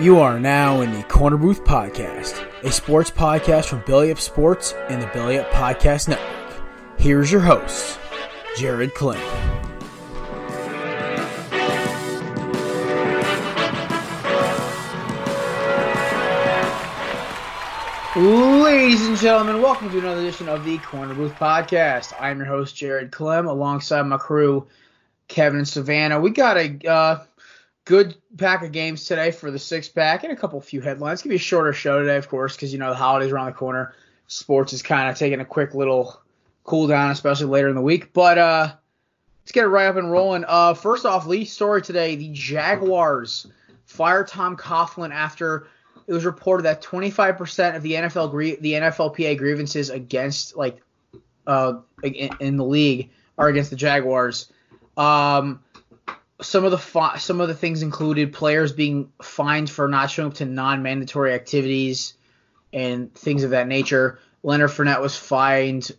[0.00, 4.72] You are now in the Korner Booth Podcast, a sports podcast from Billy Up Sports
[4.88, 6.62] and the Billy Up Podcast Network.
[6.96, 7.98] Here's your host,
[8.56, 9.20] Jared Kling.
[18.16, 22.14] Ladies and gentlemen, welcome to another edition of the Korner Booth Podcast.
[22.18, 24.66] I'm your host, Jared Clem, alongside my crew,
[25.28, 26.18] Kevin and Savannah.
[26.18, 27.24] We got a uh,
[27.84, 31.22] good pack of games today for the six pack and a couple few headlines.
[31.22, 33.52] Gonna be a shorter show today, of course, because you know the holidays around the
[33.52, 33.94] corner.
[34.26, 36.20] Sports is kind of taking a quick little
[36.64, 38.12] cool down, especially later in the week.
[38.12, 38.72] But uh,
[39.42, 40.44] let's get it right up and rolling.
[40.46, 43.46] Uh, first off, lead story today: the Jaguars
[43.84, 45.66] fire Tom Coughlin after
[46.06, 50.82] it was reported that 25% of the NFL the NFLPA grievances against like
[51.46, 54.50] uh in, in the league are against the Jaguars.
[54.96, 55.60] Um,
[56.42, 60.28] some of the fi- some of the things included players being fined for not showing
[60.28, 62.14] up to non-mandatory activities
[62.72, 64.18] and things of that nature.
[64.42, 65.90] Leonard Fournette was fined,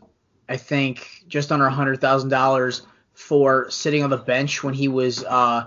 [0.50, 2.82] I think, just under hundred thousand dollars
[3.14, 5.66] for sitting on the bench when he was uh,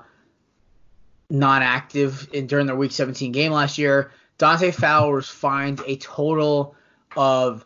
[1.31, 4.11] non-active in, during their Week 17 game last year.
[4.39, 6.75] Dante Fowler was fined a total
[7.17, 7.65] of,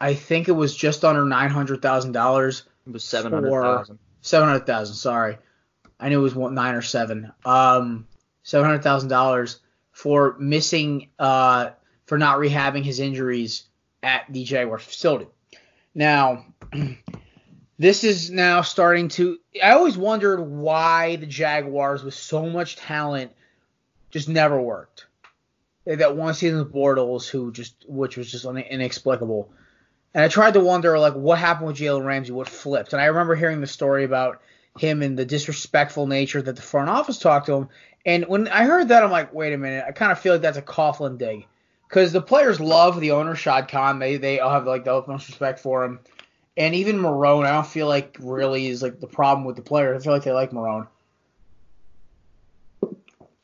[0.00, 2.64] I think it was just under nine hundred thousand dollars.
[2.86, 3.98] It was seven hundred thousand.
[4.20, 4.96] Seven hundred thousand.
[4.96, 5.38] Sorry,
[6.02, 7.32] I knew it was one, nine or seven.
[7.44, 8.08] Um,
[8.42, 9.60] seven hundred thousand dollars
[9.92, 11.70] for missing, uh,
[12.06, 13.64] for not rehabbing his injuries
[14.02, 15.28] at the Jaguars facility.
[15.94, 16.46] Now,
[17.78, 19.38] this is now starting to.
[19.62, 23.30] I always wondered why the Jaguars, with so much talent,
[24.10, 25.06] just never worked.
[25.84, 29.52] They that one season with Bortles, who just, which was just inexplicable.
[30.14, 32.32] And I tried to wonder, like, what happened with Jalen Ramsey?
[32.32, 32.92] What flipped?
[32.92, 34.42] And I remember hearing the story about
[34.78, 37.68] him and the disrespectful nature that the front office talked to him.
[38.04, 39.84] And when I heard that, I'm like, wait a minute.
[39.86, 41.46] I kind of feel like that's a Coughlin dig.
[41.88, 43.98] Because the players love the owner, Shad Khan.
[43.98, 46.00] They they all have like the utmost respect for him.
[46.56, 50.02] And even Marrone, I don't feel like really is like the problem with the players.
[50.02, 50.88] I feel like they like Marrone.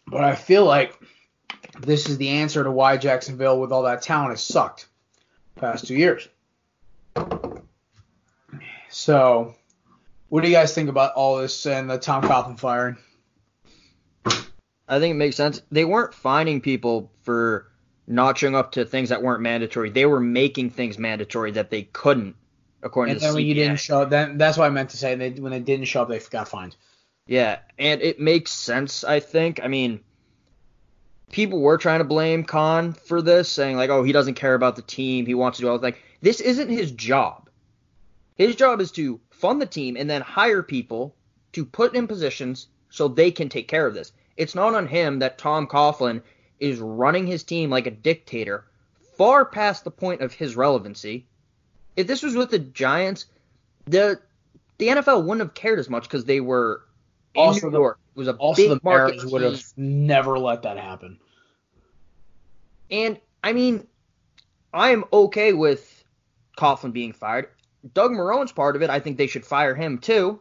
[0.06, 0.98] But I feel like
[1.78, 4.86] this is the answer to why Jacksonville, with all that talent, has sucked
[5.56, 6.28] past two years.
[8.88, 9.54] So,
[10.28, 12.96] what do you guys think about all this and the Tom Coughlin firing?
[14.88, 15.62] I think it makes sense.
[15.70, 17.70] They weren't finding people for
[18.06, 19.90] not showing up to things that weren't mandatory.
[19.90, 22.36] They were making things mandatory that they couldn't,
[22.82, 23.48] according and to the then when CBA.
[23.48, 25.14] you didn't show up, then that's what I meant to say.
[25.14, 26.74] They, when they didn't show up, they got fined.
[27.26, 29.60] Yeah, and it makes sense, I think.
[29.62, 30.00] I mean,
[31.30, 34.76] people were trying to blame Khan for this, saying like, "Oh, he doesn't care about
[34.76, 35.26] the team.
[35.26, 37.50] He wants to do all this." like this isn't his job.
[38.36, 41.14] His job is to fund the team and then hire people
[41.52, 44.12] to put in positions so they can take care of this.
[44.36, 46.22] It's not on him that Tom Coughlin
[46.60, 48.64] is running his team like a dictator,
[49.16, 51.26] far past the point of his relevancy.
[51.96, 53.26] If this was with the Giants,
[53.86, 54.20] the
[54.78, 56.82] the NFL wouldn't have cared as much because they were
[57.34, 57.98] in Also New the- York.
[58.14, 61.18] It was a Also, big the market Bears would have never let that happen.
[62.90, 63.86] And I mean,
[64.72, 66.04] I am okay with
[66.56, 67.48] Coughlin being fired.
[67.94, 68.90] Doug Marrone's part of it.
[68.90, 70.40] I think they should fire him too.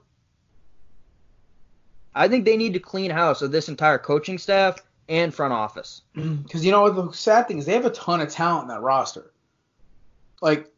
[2.16, 6.02] I think they need to clean house of this entire coaching staff and front office.
[6.16, 8.82] Because you know the sad thing is, they have a ton of talent in that
[8.82, 9.32] roster.
[10.42, 10.72] Like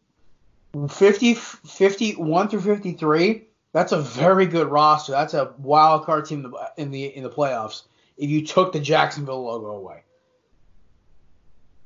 [0.90, 5.14] 50, 51 through 53, that's a very good roster.
[5.14, 7.84] That's a wild card team in the in the, in the playoffs.
[8.18, 10.04] If you took the Jacksonville logo away.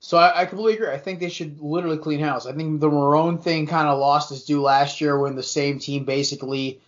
[0.04, 0.94] So I, I completely agree.
[0.94, 2.46] I think they should literally clean house.
[2.46, 5.80] I think the Marrone thing kind of lost its due last year when the same
[5.80, 6.82] team basically,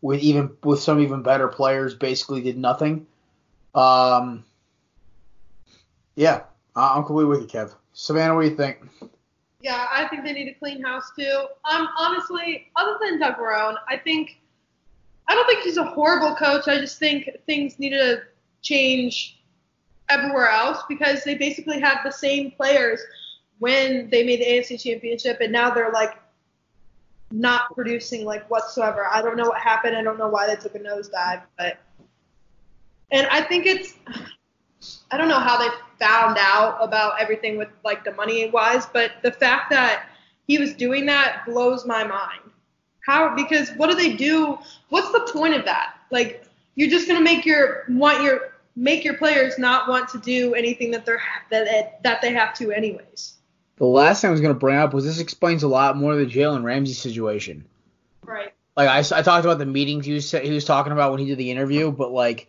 [0.00, 3.06] with even with some even better players, basically did nothing.
[3.74, 4.44] Um,
[6.16, 6.44] yeah,
[6.74, 7.74] I'm completely with you, Kev.
[7.92, 8.78] Savannah, what do you think?
[9.60, 11.44] Yeah, I think they need to clean house too.
[11.70, 14.40] Um, honestly, other than Doug Marrone, I think
[15.28, 16.68] I don't think he's a horrible coach.
[16.68, 18.22] I just think things need to
[18.62, 19.41] change
[20.08, 23.00] everywhere else because they basically have the same players
[23.58, 26.18] when they made the AFC Championship, and now they're like
[27.30, 29.06] not producing like whatsoever.
[29.06, 29.96] I don't know what happened.
[29.96, 31.78] I don't know why they took a nosedive, but
[33.10, 33.94] and I think it's
[35.10, 35.68] I don't know how they
[36.04, 40.06] found out about everything with like the money wise, but the fact that
[40.46, 42.40] he was doing that blows my mind.
[43.06, 43.34] How?
[43.34, 44.58] Because what do they do?
[44.88, 45.94] What's the point of that?
[46.10, 46.44] Like
[46.74, 50.90] you're just gonna make your want your make your players not want to do anything
[50.92, 53.34] that they're that that they have to anyways.
[53.76, 56.12] The last thing I was going to bring up was this explains a lot more
[56.12, 57.64] of the Jalen Ramsey situation.
[58.24, 58.52] Right.
[58.76, 61.26] Like I, I talked about the meetings he was he was talking about when he
[61.26, 62.48] did the interview, but like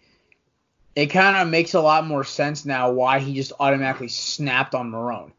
[0.96, 4.92] it kind of makes a lot more sense now why he just automatically snapped on
[4.92, 5.32] Marrone.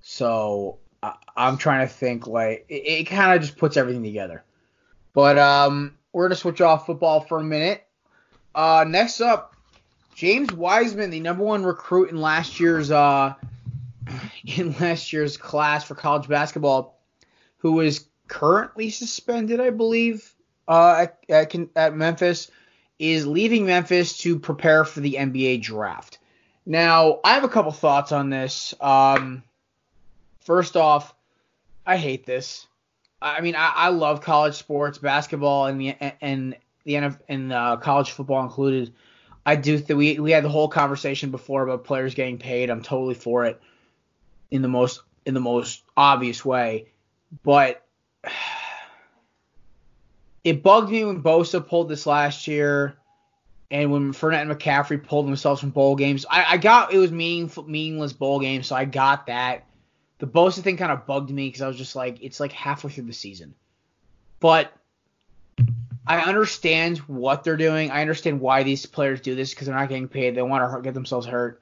[0.00, 4.44] So I, am trying to think like it, it kind of just puts everything together.
[5.12, 7.86] But um, we're gonna switch off football for a minute.
[8.52, 9.54] Uh, next up,
[10.16, 13.34] James Wiseman, the number one recruit in last year's uh
[14.44, 16.98] in last year's class for college basketball,
[17.58, 20.34] who is currently suspended, I believe,
[20.66, 22.50] uh, at, at, at Memphis,
[22.98, 26.18] is leaving Memphis to prepare for the NBA draft.
[26.66, 28.74] Now, I have a couple thoughts on this.
[28.80, 29.44] Um,
[30.40, 31.14] first off,
[31.86, 32.66] I hate this.
[33.20, 37.76] I mean, I, I love college sports, basketball, and the and the NFL and uh,
[37.76, 38.94] college football included.
[39.44, 42.70] I do think we we had the whole conversation before about players getting paid.
[42.70, 43.60] I'm totally for it
[44.50, 46.88] in the most in the most obvious way,
[47.42, 47.84] but
[50.44, 52.96] it bugged me when Bosa pulled this last year,
[53.70, 56.24] and when Fournette and McCaffrey pulled themselves from bowl games.
[56.30, 59.64] I, I got it was meaningful, meaningless bowl games, so I got that.
[60.18, 62.90] The Bosa thing kind of bugged me because I was just like, it's like halfway
[62.90, 63.54] through the season,
[64.40, 64.72] but
[66.08, 67.90] I understand what they're doing.
[67.90, 70.34] I understand why these players do this because they're not getting paid.
[70.34, 71.60] They want to get themselves hurt.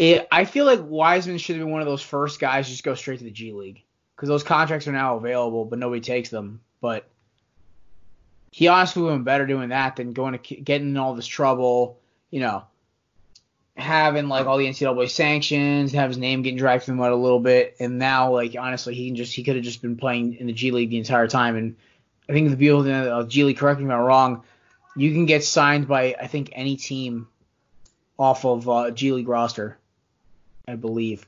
[0.00, 2.94] It, I feel like Wiseman should have been one of those first guys just go
[2.94, 3.84] straight to the G League
[4.16, 6.60] because those contracts are now available, but nobody takes them.
[6.80, 7.08] But
[8.50, 11.26] he honestly would have been better doing that than going to getting in all this
[11.26, 12.00] trouble.
[12.30, 12.64] You know,
[13.80, 17.16] having like all the NCAA sanctions, have his name getting dragged through the mud a
[17.16, 20.36] little bit, and now like honestly, he can just he could have just been playing
[20.36, 21.56] in the G League the entire time.
[21.56, 21.76] And
[22.28, 24.44] I think the people in the G League, correct me if I'm wrong,
[24.96, 27.28] you can get signed by I think any team
[28.18, 29.78] off of uh, G League roster,
[30.68, 31.26] I believe.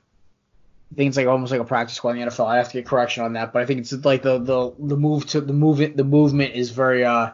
[0.93, 2.47] I think it's like almost like a practice squad in the NFL.
[2.47, 4.97] I have to get correction on that, but I think it's like the the the
[4.97, 7.31] move to the movement the movement is very uh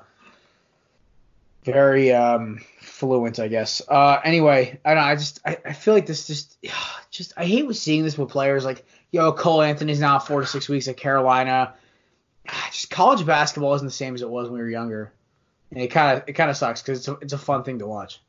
[1.64, 2.60] very um
[2.98, 3.80] fluent, I guess.
[3.86, 6.58] Uh anyway, I don't know, I just I, I feel like this just
[7.10, 10.68] just I hate seeing this with players like yo Cole Anthony's now four to six
[10.68, 11.74] weeks at Carolina.
[12.72, 15.12] Just college basketball isn't the same as it was when we were younger,
[15.70, 17.78] and it kind of it kind of sucks because it's a, it's a fun thing
[17.80, 18.20] to watch.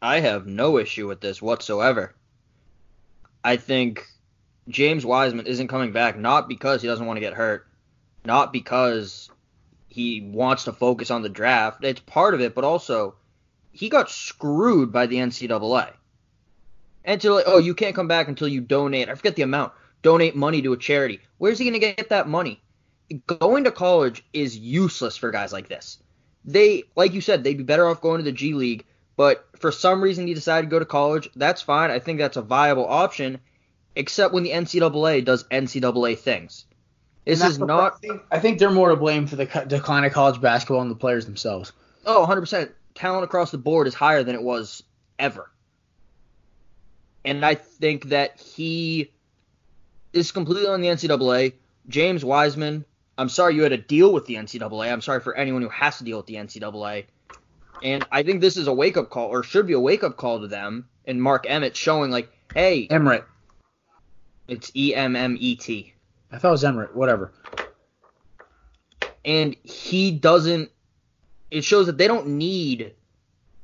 [0.00, 2.14] I have no issue with this whatsoever.
[3.44, 4.06] I think
[4.68, 7.66] James Wiseman isn't coming back not because he doesn't want to get hurt,
[8.24, 9.30] not because
[9.92, 11.84] he wants to focus on the draft.
[11.84, 13.14] It's part of it, but also
[13.72, 15.92] he got screwed by the NCAA.
[17.04, 19.08] Until like, oh, you can't come back until you donate.
[19.08, 19.72] I forget the amount.
[20.02, 21.20] Donate money to a charity.
[21.38, 22.60] Where's he gonna get that money?
[23.26, 25.98] Going to college is useless for guys like this.
[26.44, 28.84] They, like you said, they'd be better off going to the G League
[29.16, 31.28] but for some reason he decided to go to college.
[31.36, 31.90] That's fine.
[31.90, 33.40] I think that's a viable option,
[33.94, 36.64] except when the NCAA does NCAA things.
[37.24, 37.94] This is not.
[37.94, 40.90] I think, I think, they're more to blame for the decline of college basketball and
[40.90, 41.72] the players themselves.
[42.04, 42.70] Oh, 100%.
[42.94, 44.82] Talent across the board is higher than it was
[45.18, 45.50] ever.
[47.24, 49.12] And I think that he
[50.12, 51.54] is completely on the NCAA.
[51.88, 52.84] James Wiseman,
[53.16, 54.92] I'm sorry you had to deal with the NCAA.
[54.92, 57.04] I'm sorry for anyone who has to deal with the NCAA.
[57.82, 60.16] And I think this is a wake up call, or should be a wake up
[60.16, 60.88] call to them.
[61.04, 63.24] And Mark Emmett showing like, hey, Emmett.
[64.48, 65.94] It's E M M E T.
[66.32, 66.96] I thought it was Emmett.
[66.96, 67.32] Whatever.
[69.24, 70.70] And he doesn't.
[71.50, 72.94] It shows that they don't need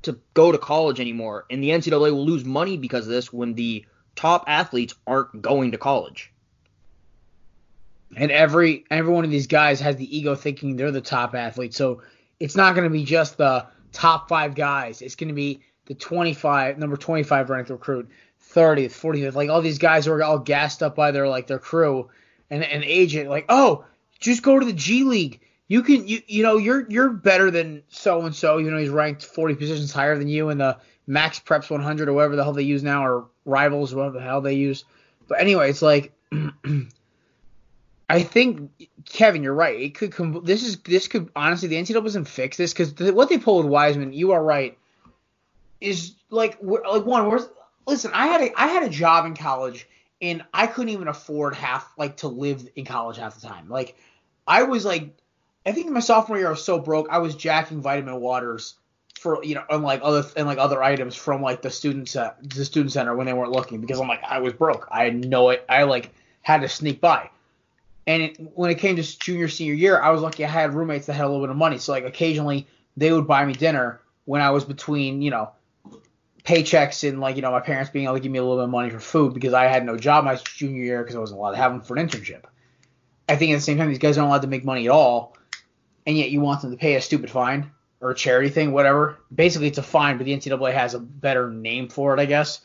[0.02, 3.54] to go to college anymore, and the NCAA will lose money because of this when
[3.54, 6.32] the top athletes aren't going to college.
[8.16, 11.74] And every every one of these guys has the ego thinking they're the top athlete,
[11.74, 12.02] so
[12.38, 15.02] it's not going to be just the top five guys.
[15.02, 18.08] It's going to be the 25 number 25 ranked recruit,
[18.52, 21.58] 30th, 40th, like all these guys who are all gassed up by their like their
[21.58, 22.08] crew
[22.50, 23.84] and an agent, like oh,
[24.18, 25.40] just go to the G League.
[25.66, 28.58] You can you you know you're you're better than so and so.
[28.58, 32.12] You know he's ranked 40 positions higher than you in the Max Preps 100 or
[32.12, 34.84] whatever the hell they use now or Rivals whatever the hell they use.
[35.28, 36.12] But anyway, it's like.
[38.10, 38.70] I think
[39.04, 39.78] Kevin, you're right.
[39.78, 40.40] It could come.
[40.44, 43.72] This is this could honestly the NCAA doesn't fix this because what they pulled with
[43.72, 44.78] Wiseman, you are right,
[45.80, 47.28] is like like one.
[47.28, 47.46] Where's
[47.86, 48.10] listen?
[48.14, 49.86] I had a I had a job in college
[50.20, 53.68] and I couldn't even afford half like to live in college half the time.
[53.68, 53.96] Like
[54.46, 55.16] I was like,
[55.64, 58.74] I think my sophomore year I was so broke I was jacking vitamin waters
[59.18, 62.26] for you know and like other and like other items from like the student set,
[62.26, 64.88] uh, the student center when they weren't looking because I'm like I was broke.
[64.90, 65.64] I no it.
[65.68, 67.30] I like had to sneak by.
[68.06, 71.06] And it, when it came to junior senior year, I was lucky I had roommates
[71.06, 71.78] that had a little bit of money.
[71.78, 75.50] So like occasionally they would buy me dinner when I was between you know
[76.48, 78.64] paychecks and like you know my parents being able to give me a little bit
[78.64, 81.40] of money for food because I had no job my junior year because I wasn't
[81.40, 82.44] allowed to have them for an internship.
[83.28, 85.36] I think at the same time these guys aren't allowed to make money at all,
[86.06, 89.18] and yet you want them to pay a stupid fine or a charity thing, whatever.
[89.34, 92.62] Basically, it's a fine, but the NCAA has a better name for it, I guess,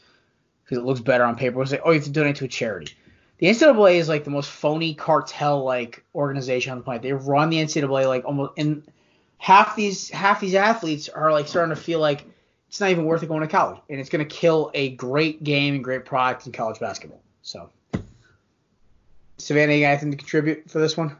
[0.63, 1.61] because it looks better on paper.
[1.61, 2.93] It's like, oh, you have to donate to a charity.
[3.39, 7.01] The NCAA is like the most phony cartel like organization on the planet.
[7.01, 8.89] They run the NCAA like almost, and
[9.39, 12.23] half these half these athletes are like starting to feel like
[12.73, 15.43] it's not even worth it going to college, and it's going to kill a great
[15.43, 17.21] game and great product in college basketball.
[17.43, 17.69] So,
[19.37, 21.15] Savannah, you got anything to contribute for this one?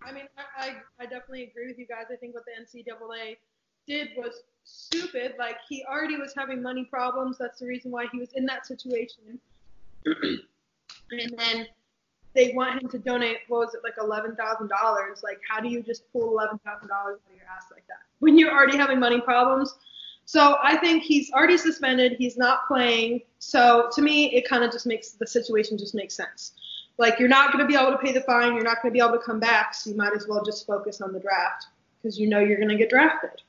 [0.00, 0.24] I mean,
[0.58, 2.06] I, I, definitely agree with you guys.
[2.10, 3.36] I think what the NCAA
[3.86, 5.34] did was stupid.
[5.38, 7.36] Like, he already was having money problems.
[7.36, 9.38] That's the reason why he was in that situation.
[10.06, 11.66] and then
[12.32, 15.22] they want him to donate, what was it, like $11,000.
[15.22, 18.50] Like, how do you just pull $11,000 out of your ass like that when you're
[18.50, 19.76] already having money problems?
[20.24, 22.16] So I think he's already suspended.
[22.18, 23.20] He's not playing.
[23.38, 26.52] So to me, it kind of just makes the situation just makes sense.
[26.96, 28.54] Like you're not going to be able to pay the fine.
[28.54, 29.74] You're not going to be able to come back.
[29.74, 31.66] So you might as well just focus on the draft
[32.00, 33.42] because you know you're going to get drafted.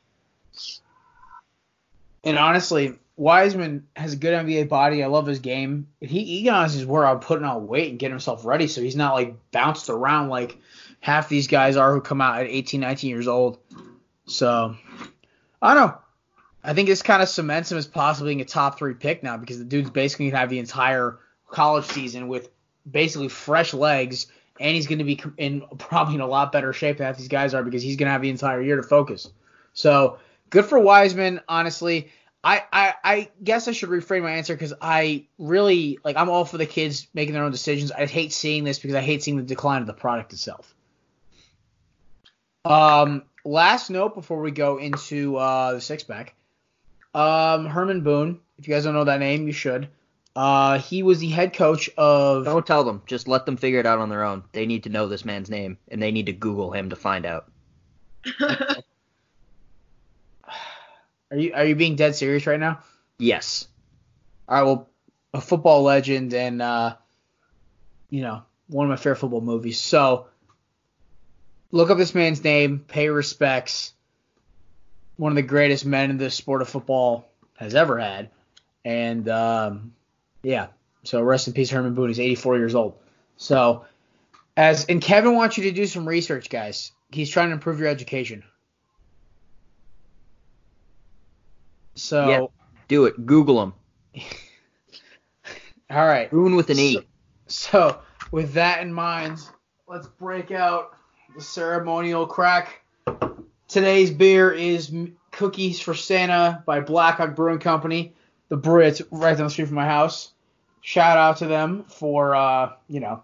[2.25, 5.03] And honestly, Wiseman has a good NBA body.
[5.03, 5.87] I love his game.
[6.01, 9.13] He Egon's is where I'm putting on weight and getting himself ready, so he's not
[9.13, 10.57] like bounced around like
[10.99, 13.59] half these guys are who come out at 18, 19 years old.
[14.27, 14.75] So
[15.61, 15.97] I don't know.
[16.63, 19.37] I think this kind of cements him as possibly being a top three pick now
[19.37, 22.49] because the dude's basically gonna have the entire college season with
[22.89, 24.27] basically fresh legs,
[24.59, 27.63] and he's gonna be in probably in a lot better shape than these guys are
[27.63, 29.29] because he's gonna have the entire year to focus.
[29.73, 30.17] So
[30.49, 32.11] good for Wiseman, honestly.
[32.43, 36.45] I, I, I guess I should reframe my answer because I really like I'm all
[36.45, 37.91] for the kids making their own decisions.
[37.91, 40.75] I hate seeing this because I hate seeing the decline of the product itself.
[42.63, 46.35] Um, last note before we go into uh, the six pack.
[47.13, 48.39] Um, Herman Boone.
[48.57, 49.87] If you guys don't know that name, you should.
[50.35, 52.43] Uh, he was the head coach of.
[52.43, 53.01] Don't tell them.
[53.05, 54.43] Just let them figure it out on their own.
[54.51, 57.25] They need to know this man's name, and they need to Google him to find
[57.25, 57.49] out.
[61.31, 62.79] Are you are you being dead serious right now?
[63.17, 63.67] Yes.
[64.47, 64.63] All right.
[64.63, 64.89] Well,
[65.33, 66.95] a football legend and uh,
[68.09, 69.79] you know one of my favorite football movies.
[69.79, 70.27] So
[71.71, 73.93] look up this man's name, pay respects.
[75.17, 78.29] One of the greatest men in the sport of football has ever had,
[78.83, 79.93] and um,
[80.43, 80.67] yeah.
[81.03, 82.09] So rest in peace, Herman Boone.
[82.09, 82.97] He's 84 years old.
[83.37, 83.85] So
[84.57, 86.91] as and Kevin wants you to do some research, guys.
[87.11, 88.43] He's trying to improve your education.
[91.95, 92.45] So Yeah.
[92.87, 93.25] Do it.
[93.25, 93.73] Google him.
[95.89, 96.29] all right.
[96.29, 96.99] Boone with an E.
[97.47, 97.99] So
[98.31, 99.39] with that in mind,
[99.87, 100.95] let's break out
[101.35, 102.81] the ceremonial crack.
[103.67, 104.91] Today's beer is
[105.31, 108.13] Cookies for Santa by Black Hog Brewing Company.
[108.47, 110.31] The brewery it's right down the street from my house.
[110.79, 113.21] Shout out to them for uh, you know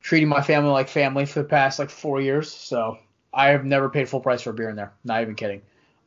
[0.00, 2.50] treating my family like family for the past like four years.
[2.52, 2.98] So
[3.34, 4.92] I have never paid full price for a beer in there.
[5.02, 5.62] Not even kidding.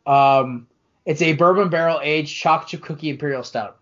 [0.07, 0.67] Um,
[1.05, 3.77] it's a bourbon barrel aged chocolate chip cookie imperial stout.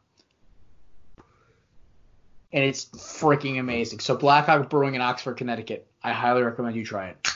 [2.52, 4.00] And it's freaking amazing.
[4.00, 5.87] So Black Hog Brewing in Oxford, Connecticut.
[6.04, 7.28] I highly recommend you try it.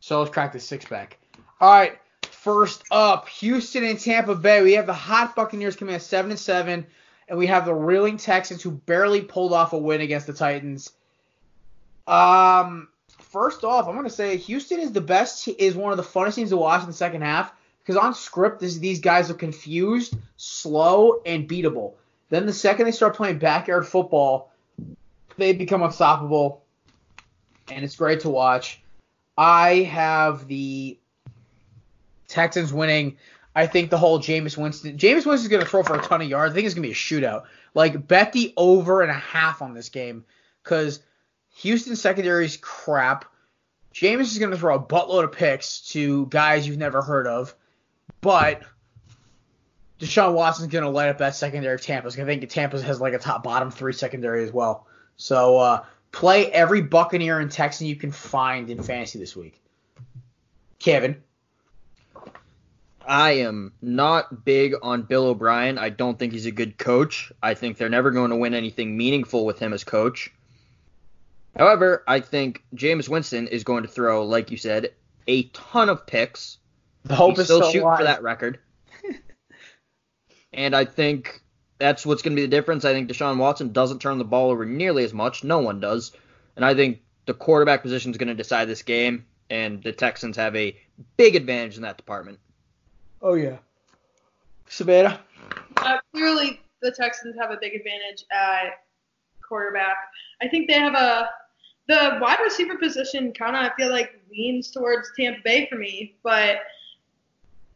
[0.00, 1.18] So let's crack this six pack.
[1.60, 1.98] All right,
[2.30, 4.62] first up, Houston and Tampa Bay.
[4.62, 6.86] We have the hot Buccaneers coming at seven and seven,
[7.28, 10.92] and we have the reeling Texans who barely pulled off a win against the Titans.
[12.06, 15.48] Um, first off, I'm gonna say Houston is the best.
[15.48, 17.52] Is one of the funnest teams to watch in the second half
[17.86, 21.94] because on script, this, these guys are confused, slow, and beatable.
[22.30, 24.50] Then the second they start playing backyard football,
[25.36, 26.64] they become unstoppable,
[27.70, 28.82] and it's great to watch.
[29.36, 30.98] I have the
[32.28, 33.16] Texans winning.
[33.54, 34.98] I think the whole Jameis Winston.
[34.98, 36.52] Jameis Winston's going to throw for a ton of yards.
[36.52, 37.44] I think it's going to be a shootout.
[37.74, 40.24] Like bet the over and a half on this game
[40.62, 41.00] because
[41.56, 43.26] Houston secondary is crap.
[43.94, 47.54] Jameis is going to throw a buttload of picks to guys you've never heard of,
[48.20, 48.62] but
[49.98, 52.18] Deshaun Watson's going to light up that secondary of Tampa's.
[52.18, 54.86] I think Tampa has like a top bottom three secondary as well.
[55.16, 59.60] So uh, play every Buccaneer and Texan you can find in fantasy this week.
[60.78, 61.22] Kevin.
[63.06, 65.78] I am not big on Bill O'Brien.
[65.78, 67.30] I don't think he's a good coach.
[67.42, 70.32] I think they're never going to win anything meaningful with him as coach.
[71.56, 74.92] However, I think James Winston is going to throw, like you said,
[75.28, 76.58] a ton of picks.
[77.04, 77.98] The hope He's is still still shooting alive.
[77.98, 78.58] for that record.
[80.52, 81.42] and I think
[81.78, 82.84] that's what's going to be the difference.
[82.84, 85.44] I think Deshaun Watson doesn't turn the ball over nearly as much.
[85.44, 86.12] No one does.
[86.56, 90.36] And I think the quarterback position is going to decide this game, and the Texans
[90.36, 90.76] have a
[91.16, 92.38] big advantage in that department.
[93.20, 93.56] Oh yeah.
[94.68, 95.20] Savannah.
[95.76, 98.82] Uh, clearly, the Texans have a big advantage at
[99.46, 99.96] quarterback.
[100.40, 101.28] I think they have a
[101.88, 106.16] the wide receiver position kind of I feel like leans towards Tampa Bay for me,
[106.22, 106.58] but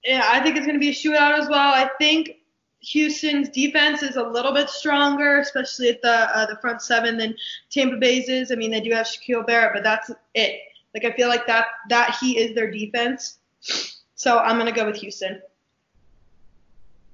[0.04, 1.72] yeah, I think it's going to be a shootout as well.
[1.72, 2.39] I think
[2.80, 7.36] Houston's defense is a little bit stronger, especially at the uh, the front seven than
[7.70, 8.50] Tampa Bay's is.
[8.50, 10.60] I mean, they do have Shaquille Barrett, but that's it.
[10.94, 13.38] Like I feel like that that he is their defense.
[14.14, 15.40] So I'm gonna go with Houston.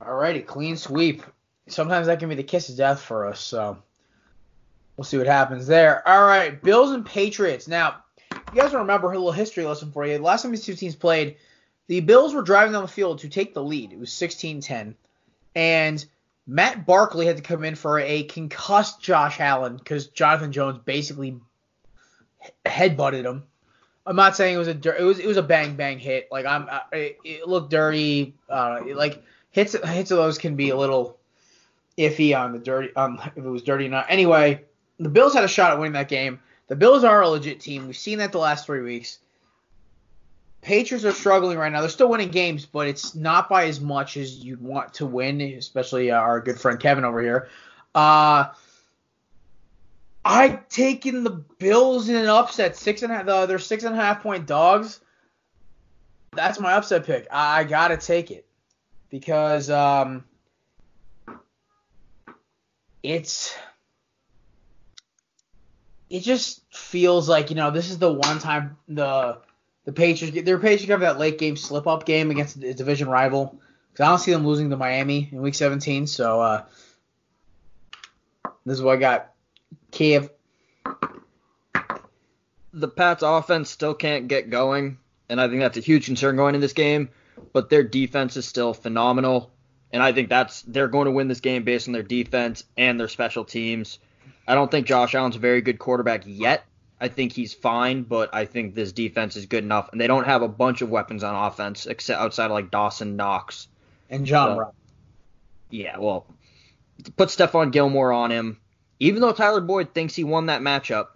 [0.00, 1.22] Alrighty, clean sweep.
[1.68, 3.40] Sometimes that can be the kiss of death for us.
[3.40, 3.78] So
[4.96, 6.06] we'll see what happens there.
[6.06, 7.66] All right, Bills and Patriots.
[7.66, 10.16] Now, you guys remember a little history lesson for you.
[10.16, 11.36] The last time these two teams played,
[11.88, 13.92] the Bills were driving down the field to take the lead.
[13.92, 14.94] It was 16-10,
[15.56, 16.04] and
[16.46, 21.40] Matt Barkley had to come in for a concussed Josh Allen because Jonathan Jones basically
[22.64, 23.42] headbutted him.
[24.06, 26.28] I'm not saying it was a it was it was a bang bang hit.
[26.30, 28.34] Like I'm it, it looked dirty.
[28.48, 31.18] Uh, like hits hits of those can be a little
[31.98, 34.06] iffy on the dirty um if it was dirty or not.
[34.08, 34.62] Anyway,
[35.00, 36.38] the Bills had a shot at winning that game.
[36.68, 37.86] The Bills are a legit team.
[37.86, 39.18] We've seen that the last three weeks.
[40.66, 41.78] Patriots are struggling right now.
[41.78, 45.40] They're still winning games, but it's not by as much as you'd want to win,
[45.40, 47.48] especially uh, our good friend Kevin over here.
[47.94, 48.46] Uh,
[50.24, 52.74] I've taken the Bills in an upset.
[52.76, 54.98] Six and a half, uh, they're six and a half point dogs.
[56.32, 57.28] That's my upset pick.
[57.30, 58.44] I, I gotta take it
[59.08, 60.24] because um,
[63.04, 63.54] it's
[66.10, 69.38] it just feels like you know this is the one time the
[69.86, 73.58] the Patriots their Patriots have that late game slip up game against a division rival
[73.92, 76.06] because I don't see them losing to Miami in Week 17.
[76.06, 76.64] So uh,
[78.66, 79.32] this is what I got.
[79.92, 80.28] Kiev.
[82.74, 84.98] The Pats offense still can't get going,
[85.30, 87.08] and I think that's a huge concern going in this game.
[87.52, 89.50] But their defense is still phenomenal,
[89.92, 92.98] and I think that's they're going to win this game based on their defense and
[93.00, 93.98] their special teams.
[94.48, 96.64] I don't think Josh Allen's a very good quarterback yet.
[97.00, 100.24] I think he's fine, but I think this defense is good enough, and they don't
[100.24, 103.68] have a bunch of weapons on offense except outside of like Dawson Knox
[104.08, 104.56] and John.
[104.56, 104.74] So,
[105.70, 106.26] yeah, well,
[107.16, 108.58] put Stephon Gilmore on him.
[108.98, 111.08] Even though Tyler Boyd thinks he won that matchup,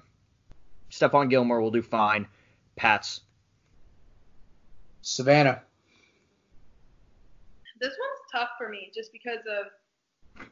[0.90, 2.26] Stephon Gilmore will do fine.
[2.76, 3.22] Pats.
[5.00, 5.62] Savannah.
[7.80, 10.46] This one's tough for me just because of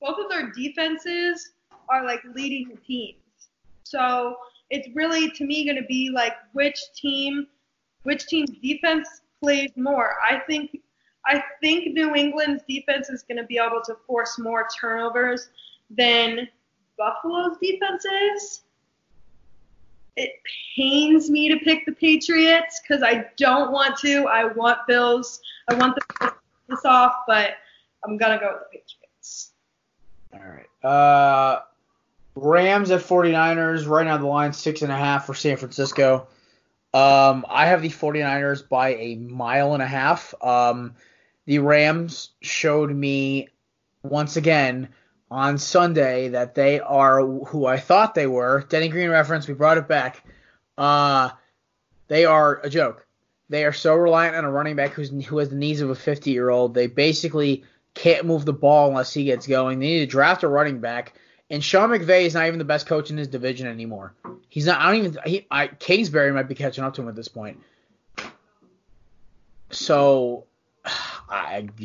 [0.00, 1.52] both of their defenses
[1.88, 3.18] are like leading the teams.
[3.88, 4.36] So
[4.70, 7.46] it's really to me going to be like which team,
[8.02, 9.08] which team's defense
[9.40, 10.16] plays more.
[10.22, 10.78] I think
[11.26, 15.50] I think New England's defense is going to be able to force more turnovers
[15.90, 16.48] than
[16.96, 18.62] Buffalo's defense is.
[20.16, 20.32] It
[20.74, 24.26] pains me to pick the Patriots because I don't want to.
[24.26, 25.40] I want Bills.
[25.70, 26.32] I want the
[26.68, 27.52] this off, but
[28.04, 29.52] I'm gonna go with the Patriots.
[30.32, 30.88] All right.
[30.88, 31.60] Uh,
[32.40, 33.86] Rams at 49ers.
[33.86, 36.28] Right now the line six and a half for San Francisco.
[36.94, 40.34] Um, I have the 49ers by a mile and a half.
[40.42, 40.94] Um,
[41.46, 43.48] the Rams showed me
[44.02, 44.88] once again
[45.30, 48.64] on Sunday that they are who I thought they were.
[48.68, 50.24] Denny Green reference, we brought it back.
[50.78, 51.30] Uh,
[52.08, 53.06] they are a joke.
[53.50, 55.94] They are so reliant on a running back who's, who has the knees of a
[55.94, 56.74] 50 year old.
[56.74, 59.78] They basically can't move the ball unless he gets going.
[59.78, 61.14] They need to draft a running back.
[61.50, 64.14] And Sean McVay is not even the best coach in his division anymore.
[64.48, 64.80] He's not.
[64.80, 65.18] I don't even.
[65.24, 67.62] He, I, Kingsbury might be catching up to him at this point.
[69.70, 70.44] So,
[70.84, 71.68] I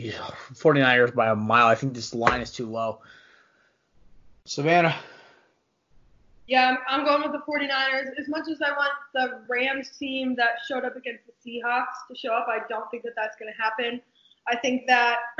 [0.54, 1.68] 49ers by a mile.
[1.68, 3.00] I think this line is too low.
[4.46, 4.96] Savannah.
[6.48, 8.20] Yeah, I'm, going with the 49ers.
[8.20, 12.18] As much as I want the Rams team that showed up against the Seahawks to
[12.18, 14.02] show up, I don't think that that's going to happen.
[14.46, 15.20] I think that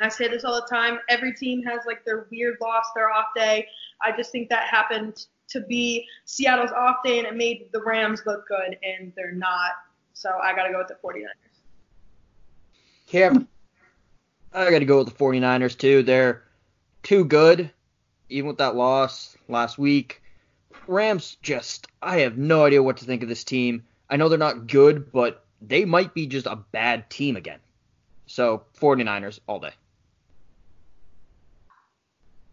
[0.00, 0.98] I say this all the time.
[1.08, 3.68] Every team has like their weird loss, their off day.
[4.00, 8.22] I just think that happened to be Seattle's off day, and it made the Rams
[8.26, 9.72] look good, and they're not.
[10.12, 11.26] So I got to go with the 49ers.
[13.06, 13.48] Kim.
[14.52, 16.02] I got to go with the 49ers too.
[16.02, 16.42] They're
[17.02, 17.70] too good
[18.28, 20.22] even with that loss last week.
[20.86, 23.84] Rams just, I have no idea what to think of this team.
[24.10, 27.60] I know they're not good, but they might be just a bad team again.
[28.32, 29.72] So, 49ers all day.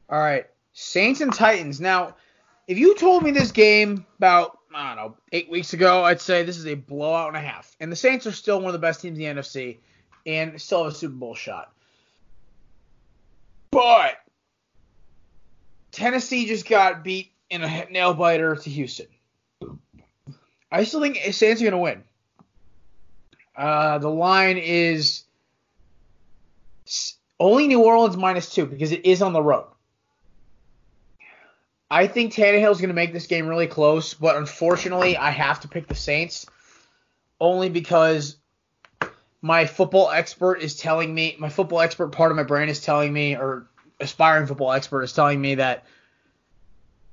[0.10, 0.46] All right.
[0.74, 1.80] Saints and Titans.
[1.80, 2.18] Now,
[2.68, 6.44] if you told me this game about, I don't know, eight weeks ago, I'd say
[6.44, 7.78] this is a blowout and a half.
[7.80, 9.78] And the Saints are still one of the best teams in the NFC
[10.26, 11.72] and still have a Super Bowl shot.
[13.72, 14.18] But
[15.94, 19.08] Tennessee just got beat in a nail biter to Houston.
[20.70, 22.04] I still think Saints are going to win.
[23.56, 25.24] Uh, the line is
[27.39, 29.67] only New Orleans minus two because it is on the road.
[31.91, 35.67] I think Tannehill's going to make this game really close, but unfortunately, I have to
[35.67, 36.45] pick the Saints
[37.39, 38.38] only because
[39.41, 43.12] my football expert is telling me, my football expert part of my brain is telling
[43.12, 43.67] me, or
[43.99, 45.86] aspiring football expert is telling me that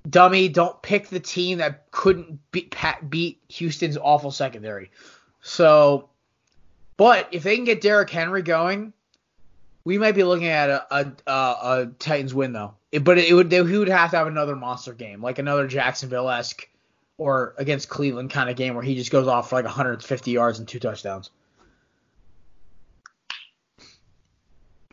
[0.09, 2.75] dummy, don't pick the team that couldn't beat
[3.09, 4.91] beat Houston's awful secondary.
[5.41, 6.11] So,
[6.97, 8.93] but if they can get Derrick Henry going,
[9.87, 12.75] we might be looking at a a, a, Titans win though.
[12.91, 15.69] It, but it, would they, he would have to have another monster game, like another
[15.69, 16.69] Jacksonville esque
[17.19, 20.59] or against Cleveland kind of game where he just goes off for like 150 yards
[20.59, 21.31] and two touchdowns.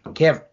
[0.05, 0.43] Kev.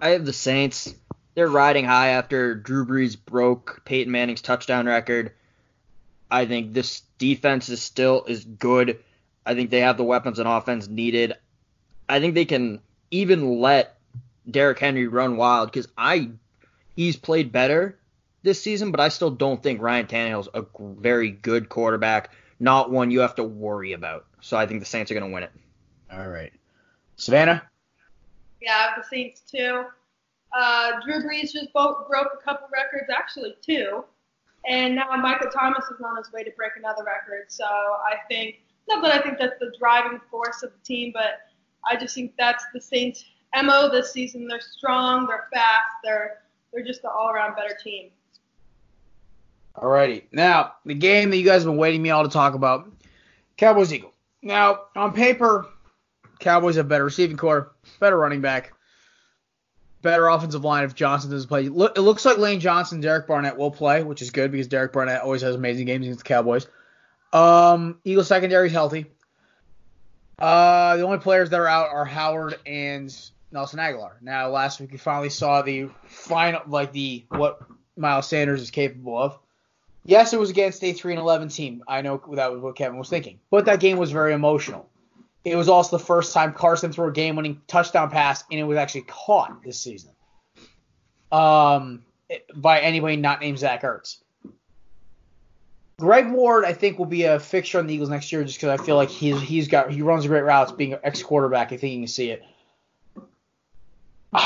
[0.00, 0.94] I have the Saints.
[1.34, 5.32] They're riding high after Drew Brees broke Peyton Manning's touchdown record.
[6.30, 9.00] I think this defense is still is good.
[9.44, 11.34] I think they have the weapons and offense needed.
[12.08, 13.98] I think they can even let
[14.50, 16.30] Derrick Henry run wild because I
[16.96, 17.98] he's played better
[18.42, 23.10] this season, but I still don't think Ryan Tannehill's a very good quarterback, not one
[23.10, 24.26] you have to worry about.
[24.40, 25.52] So I think the Saints are going to win it.
[26.12, 26.52] All right,
[27.16, 27.62] Savannah.
[28.60, 29.84] Yeah, I have the Saints too.
[30.52, 34.04] Uh, Drew Brees just broke, broke a couple records, actually two,
[34.68, 37.44] and now Michael Thomas is on his way to break another record.
[37.48, 38.56] So I think
[38.88, 41.49] not that I think that's the driving force of the team, but
[41.86, 43.24] I just think that's the Saints'
[43.62, 44.46] mo this season.
[44.46, 46.38] They're strong, they're fast, they're
[46.72, 48.10] they're just an all-around better team.
[49.76, 52.90] Alrighty, now the game that you guys have been waiting me all to talk about,
[53.56, 54.12] Cowboys Eagles.
[54.42, 55.66] Now on paper,
[56.38, 58.72] Cowboys have better receiving corps, better running back,
[60.02, 61.66] better offensive line if Johnson doesn't play.
[61.66, 65.22] It looks like Lane Johnson, Derek Barnett will play, which is good because Derek Barnett
[65.22, 66.66] always has amazing games against the Cowboys.
[67.32, 69.06] Um, Eagles secondary is healthy.
[70.40, 73.14] Uh, the only players that are out are Howard and
[73.52, 74.12] Nelson Agholor.
[74.22, 77.62] Now, last week we finally saw the final, like the what
[77.96, 79.38] Miles Sanders is capable of.
[80.04, 81.84] Yes, it was against a three and eleven team.
[81.86, 84.88] I know that was what Kevin was thinking, but that game was very emotional.
[85.44, 88.76] It was also the first time Carson threw a game-winning touchdown pass, and it was
[88.76, 90.10] actually caught this season.
[91.32, 92.02] Um,
[92.54, 94.18] by anybody not named Zach Ertz.
[96.00, 98.80] Greg Ward, I think, will be a fixture on the Eagles next year, just because
[98.80, 101.72] I feel like he's he's got he runs great routes, being an ex quarterback.
[101.72, 102.42] I think you can see it.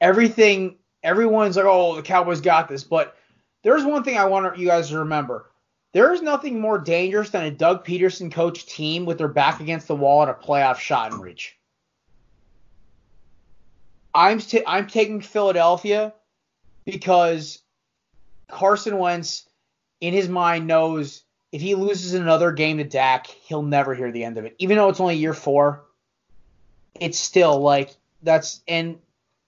[0.00, 3.16] Everything, everyone's like, oh, the Cowboys got this, but
[3.62, 5.50] there's one thing I want you guys to remember.
[5.92, 9.86] There is nothing more dangerous than a Doug Pederson coach team with their back against
[9.86, 11.56] the wall and a playoff shot in reach.
[14.12, 16.12] I'm t- I'm taking Philadelphia
[16.84, 17.60] because
[18.48, 19.45] Carson Wentz
[20.00, 24.24] in his mind knows if he loses another game to Dak, he'll never hear the
[24.24, 24.56] end of it.
[24.58, 25.84] Even though it's only year four,
[27.00, 28.98] it's still like that's and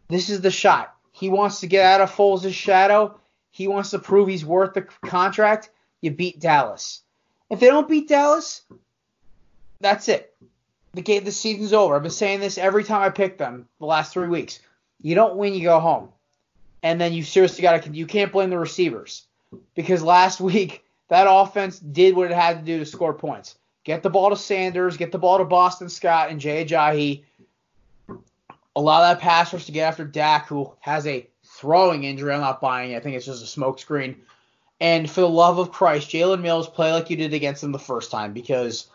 [0.09, 0.95] this is the shot.
[1.13, 3.19] He wants to get out of Foles' shadow.
[3.51, 5.71] He wants to prove he's worth the contract.
[6.01, 7.03] You beat Dallas.
[7.51, 8.63] If they don't beat Dallas,
[9.81, 10.35] that's it.
[10.95, 11.97] The game, the season's over.
[11.97, 14.61] I've been saying this every time I pick them the last three weeks.
[15.03, 16.11] You don't win, you go home,
[16.83, 17.91] and then you seriously got to.
[17.91, 19.28] You can't blame the receivers
[19.75, 23.57] because last week that offense did what it had to do to score points.
[23.85, 27.25] Get the ball to Sanders, get the ball to Boston Scott and Jay Ajayi.
[28.77, 32.33] Allow that pass rush to get after Dak, who has a throwing injury.
[32.33, 32.97] I'm not buying it.
[32.97, 34.17] I think it's just a smokescreen.
[34.81, 37.79] And for the love of Christ, Jalen Mills, play like you did against them the
[37.79, 38.87] first time because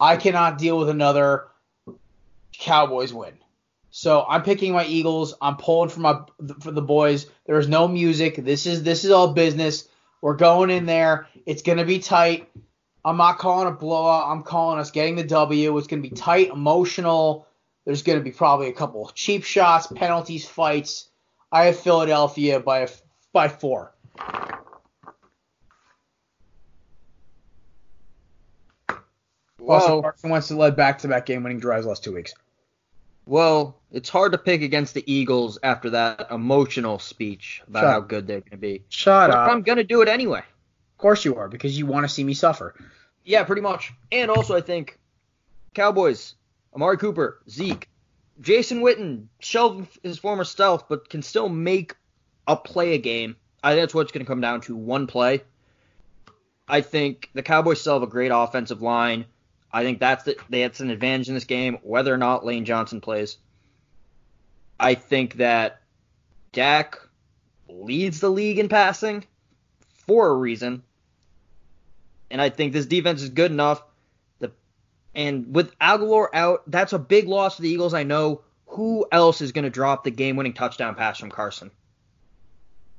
[0.00, 1.48] I cannot deal with another
[2.58, 3.34] Cowboys win.
[3.90, 5.34] So I'm picking my Eagles.
[5.40, 6.20] I'm pulling for my
[6.60, 7.26] for the boys.
[7.46, 8.36] There's no music.
[8.36, 9.88] This is this is all business.
[10.20, 11.26] We're going in there.
[11.46, 12.48] It's gonna be tight.
[13.04, 14.30] I'm not calling a blowout.
[14.30, 15.78] I'm calling us getting the W.
[15.78, 17.46] It's gonna be tight, emotional.
[17.84, 21.08] There's gonna be probably a couple of cheap shots, penalties, fights.
[21.50, 22.88] I have Philadelphia by a,
[23.32, 23.94] by four.
[29.58, 32.32] Well, also, Carson Wentz led back-to-back game-winning drives last two weeks.
[33.28, 38.00] Well, it's hard to pick against the Eagles after that emotional speech about Shut how
[38.00, 38.84] good they're going to be.
[38.88, 39.50] Shut but up.
[39.50, 40.38] I'm going to do it anyway.
[40.38, 42.74] Of course you are, because you want to see me suffer.
[43.26, 43.92] Yeah, pretty much.
[44.10, 44.98] And also, I think
[45.74, 46.36] Cowboys,
[46.74, 47.90] Amari Cooper, Zeke,
[48.40, 51.96] Jason Witten, shelved his former stealth, but can still make
[52.46, 53.36] a play a game.
[53.62, 55.42] I think that's what's going to come down to one play.
[56.66, 59.26] I think the Cowboys still have a great offensive line.
[59.72, 63.00] I think that's the, that's an advantage in this game, whether or not Lane Johnson
[63.00, 63.36] plays.
[64.80, 65.82] I think that
[66.52, 66.98] Dak
[67.68, 69.24] leads the league in passing
[70.06, 70.82] for a reason,
[72.30, 73.82] and I think this defense is good enough.
[74.38, 74.52] The
[75.14, 77.94] and with Agholor out, that's a big loss for the Eagles.
[77.94, 78.42] I know.
[78.72, 81.70] Who else is going to drop the game-winning touchdown pass from Carson?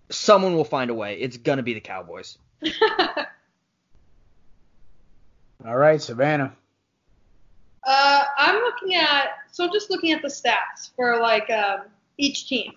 [0.10, 1.16] someone will find a way.
[1.20, 2.38] It's gonna be the Cowboys.
[5.66, 6.54] All right, Savannah.
[7.86, 11.82] Uh, I'm looking at so just looking at the stats for like um,
[12.18, 12.74] each team.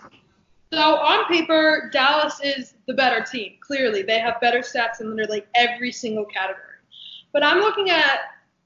[0.73, 3.53] So on paper, Dallas is the better team.
[3.61, 6.79] Clearly, they have better stats in like every single category.
[7.33, 8.21] But I'm looking at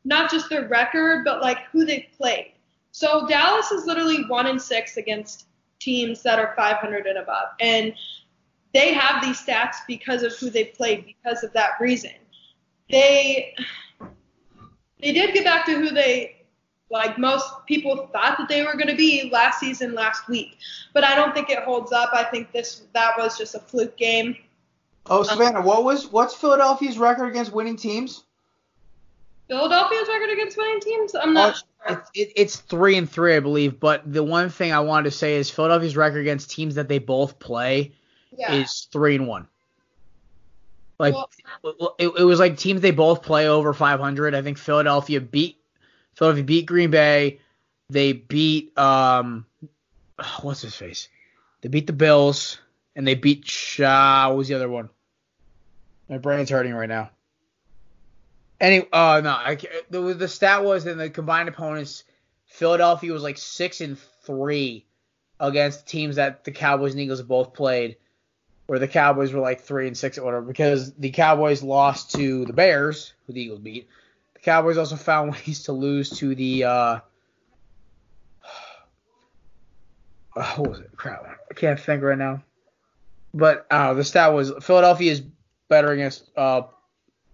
[0.05, 2.53] not just their record, but like who they've played.
[2.93, 5.47] So Dallas is literally one in six against
[5.79, 7.93] teams that are 500 and above, and
[8.73, 12.13] they have these stats because of who they've played, because of that reason.
[12.91, 13.55] They
[15.01, 16.45] they did get back to who they
[16.91, 20.59] like most people thought that they were going to be last season last week
[20.95, 23.97] but i don't think it holds up i think this that was just a fluke
[23.97, 24.37] game
[25.09, 28.25] Oh, Savannah, what was what's Philadelphia's record against winning teams?
[29.49, 31.55] philadelphia's record against winning teams i'm not
[31.89, 33.79] Oh, sure It, it, it's three and three, I believe.
[33.79, 36.99] But the one thing I wanted to say is Philadelphia's record against teams that they
[36.99, 37.93] both play
[38.37, 39.47] yeah is three and one.
[40.99, 44.35] Like Well- it, it was like teams they both play over 500.
[44.35, 45.59] I think Philadelphia beat
[46.15, 47.41] Philadelphia beat Green Bay.
[47.91, 49.47] They beat um
[50.43, 51.09] what's his face?
[51.61, 52.59] They beat the Bills
[52.95, 54.29] and they beat Shaw.
[54.29, 54.89] What was the other one?
[56.09, 57.11] My brain's hurting right now.
[58.61, 59.59] Any uh no, I
[59.91, 62.05] the the stat was in the combined opponents.
[62.47, 64.87] Philadelphia was like six and three
[65.39, 67.97] against teams that the Cowboys and Eagles have both played
[68.67, 72.45] where the Cowboys were like three and six or whatever, because the Cowboys lost to
[72.45, 73.89] the Bears, who the Eagles beat.
[74.35, 76.69] The Cowboys also found ways to lose to the uh,
[80.37, 80.91] uh, what was it?
[80.97, 82.43] Crap, I can't think right now.
[83.33, 85.23] But uh, the stat was Philadelphia is
[85.69, 86.63] better against uh,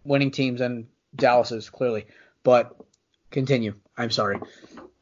[0.05, 2.07] winning teams than Dallas is clearly.
[2.42, 2.77] But
[3.31, 3.75] continue.
[3.97, 4.38] I'm sorry.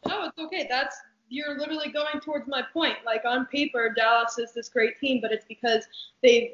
[0.07, 0.97] no it's okay that's
[1.31, 2.97] you're literally going towards my point.
[3.07, 5.85] Like on paper dallas is this great team but it's because
[6.23, 6.53] they've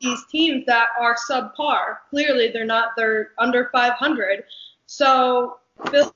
[0.00, 4.44] these teams that are subpar clearly they're not they're under 500
[4.84, 5.56] so
[5.90, 6.12] philly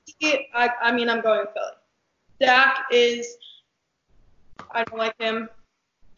[0.53, 1.71] i, I mean i'm going philly.
[2.39, 3.37] Dak is
[4.69, 5.49] i don't like him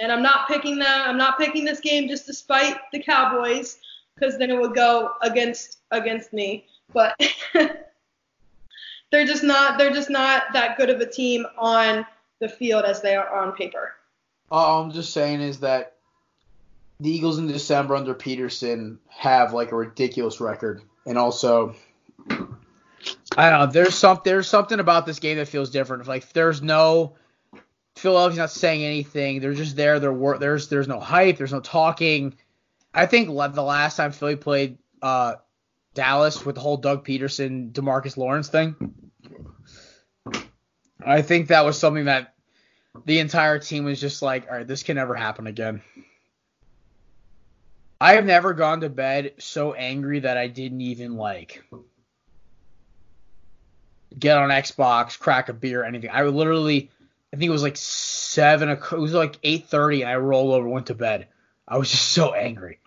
[0.01, 3.77] and i'm not picking that i'm not picking this game just to spite the cowboys
[4.15, 6.67] because then it would go against against me.
[6.93, 7.19] But
[9.13, 12.03] they're just not they're just not that good of a team on
[12.39, 13.93] the field as they are on paper.
[14.49, 15.97] All I'm just saying is that
[16.99, 21.75] the Eagles in December under Pederson have like a ridiculous record, and also
[23.37, 23.65] I don't know.
[23.67, 26.07] There's some there's something about this game that feels different.
[26.07, 27.13] Like there's no
[27.95, 29.41] Philadelphia's not saying anything.
[29.41, 29.99] They're just there.
[29.99, 31.37] They're wor- there's there's no hype.
[31.37, 32.33] There's no talking.
[32.95, 35.35] I think the last time Philly played uh,
[35.93, 38.75] Dallas with the whole Doug Pederson Demarcus Lawrence thing,
[41.05, 42.33] I think that was something that
[43.05, 45.81] the entire team was just like, all right, this can never happen again.
[47.99, 51.63] I have never gone to bed so angry that I didn't even like
[54.17, 56.09] get on Xbox, crack a beer, anything.
[56.11, 56.91] I literally,
[57.33, 60.53] I think it was like seven, o'clock- it was like eight thirty, and I rolled
[60.53, 61.27] over, went to bed.
[61.67, 62.79] I was just so angry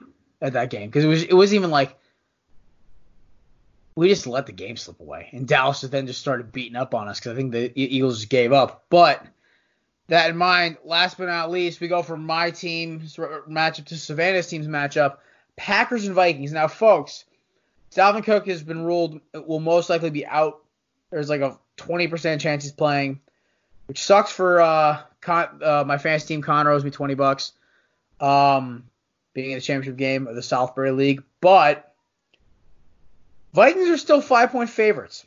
[0.43, 1.97] at that game because it was, it wasn't even like
[3.97, 7.09] we just let the game slip away, and Dallas then just started beating up on
[7.09, 8.85] us because I think the Eagles just gave up.
[8.91, 9.27] But
[10.09, 14.47] that in mind, last but not least, we go from my team's matchup to Savannah's
[14.47, 15.17] team's matchup,
[15.57, 16.53] Packers and Vikings.
[16.53, 17.25] Now, folks,
[17.91, 20.63] Dalvin Cook has been ruled will most likely be out.
[21.11, 23.21] There's like a 20% chance he's playing,
[23.87, 26.43] which sucks for uh, Con- uh my fantasy team.
[26.43, 27.53] Connor owes me 20 bucks,
[28.21, 28.85] um,
[29.33, 31.23] being in the championship game of the Southbury League.
[31.41, 31.95] But
[33.57, 35.25] Vikings are still five point favorites.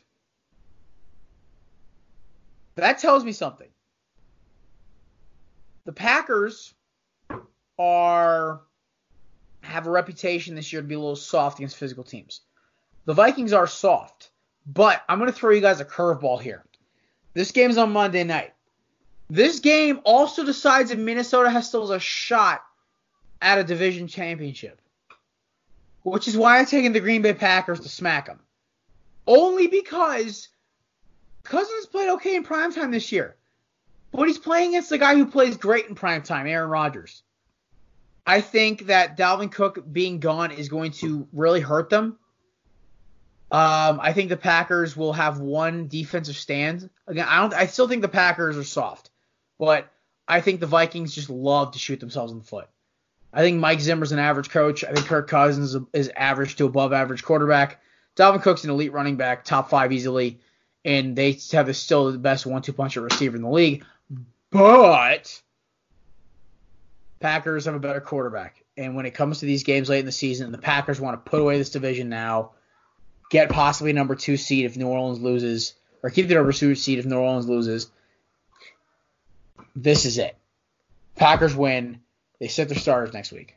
[2.76, 3.66] That tells me something.
[5.84, 6.72] The Packers
[7.76, 8.60] are
[9.62, 12.42] have a reputation this year to be a little soft against physical teams.
[13.04, 14.30] The Vikings are soft,
[14.64, 16.64] but I'm going to throw you guys a curveball here.
[17.34, 18.52] This game's on Monday night.
[19.28, 22.62] This game also decides if Minnesota has still a shot
[23.42, 24.79] at a division championship,
[26.02, 28.40] which is why I'm taking the Green Bay Packers to smack them.
[29.26, 30.48] Only because
[31.42, 33.36] Cousins played okay in primetime this year.
[34.12, 37.22] But he's playing against the guy who plays great in primetime, Aaron Rodgers.
[38.26, 42.18] I think that Dalvin Cook being gone is going to really hurt them.
[43.52, 46.88] Um, I think the Packers will have one defensive stand.
[47.06, 47.54] Again, I don't.
[47.54, 49.10] I still think the Packers are soft,
[49.58, 49.90] but
[50.28, 52.68] I think the Vikings just love to shoot themselves in the foot.
[53.32, 54.84] I think Mike Zimmer's an average coach.
[54.84, 57.80] I think Kirk Cousins is, average to above average quarterback.
[58.16, 60.40] Dalvin Cook's an elite running back, top five easily,
[60.84, 63.84] and they have the, still the best one-two puncher receiver in the league.
[64.50, 65.40] But
[67.20, 68.64] Packers have a better quarterback.
[68.76, 71.30] And when it comes to these games late in the season, the Packers want to
[71.30, 72.52] put away this division now,
[73.30, 76.98] get possibly number two seed if New Orleans loses, or keep the number two seed
[76.98, 77.90] if New Orleans loses.
[79.76, 80.36] This is it.
[81.14, 82.00] Packers win.
[82.40, 83.54] They set their starters next week.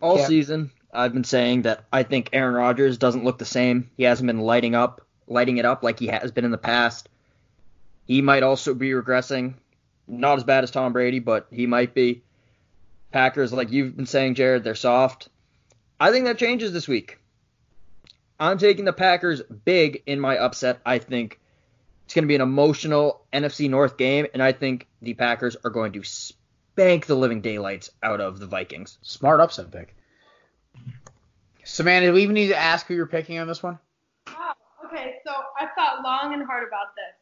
[0.00, 0.26] All Yeah.
[0.26, 3.90] season, I've been saying that I think Aaron Rodgers doesn't look the same.
[3.96, 7.08] He hasn't been lighting up, lighting it up like he has been in the past.
[8.06, 9.54] He might also be regressing.
[10.06, 12.22] Not as bad as Tom Brady, but he might be.
[13.10, 15.28] Packers, like you've been saying, Jared, they're soft.
[15.98, 17.18] I think that changes this week.
[18.38, 20.80] I'm taking the Packers big in my upset.
[20.86, 21.40] I think
[22.08, 25.68] it's going to be an emotional NFC North game, and I think the Packers are
[25.68, 28.96] going to spank the living daylights out of the Vikings.
[29.02, 29.94] Smart upset pick.
[31.64, 33.78] Savannah, do we even need to ask who you're picking on this one?
[34.26, 34.54] Wow.
[34.86, 37.14] Okay, so I thought long and hard about this,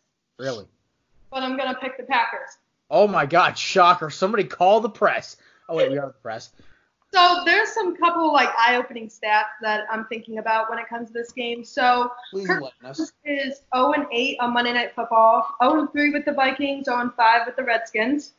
[0.46, 0.66] Really?
[1.32, 2.50] but I'm gonna pick the Packers.
[2.88, 3.58] Oh my God!
[3.58, 4.08] Shocker!
[4.08, 5.36] Somebody call the press.
[5.68, 6.50] Oh wait, we are the press.
[7.12, 11.12] So there's some couple like eye-opening stats that I'm thinking about when it comes to
[11.12, 11.64] this game.
[11.64, 16.10] So Please Kirk enlighten is 0 and 8 on Monday Night Football, 0 and 3
[16.10, 18.32] with the Vikings, 0 and 5 with the Redskins.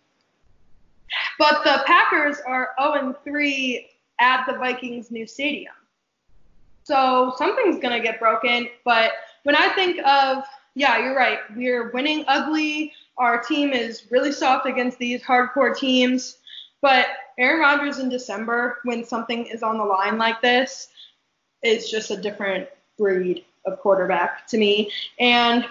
[1.40, 5.74] But the Packers are 0 and 3 at the Vikings' new stadium.
[6.84, 8.70] So something's gonna get broken.
[8.86, 9.12] But
[9.44, 10.44] when I think of,
[10.76, 11.40] yeah, you're right.
[11.56, 12.94] We're winning ugly.
[13.18, 16.38] Our team is really soft against these hardcore teams.
[16.82, 20.90] But Aaron Rodgers in December, when something is on the line like this,
[21.64, 24.92] is just a different breed of quarterback to me.
[25.20, 25.66] And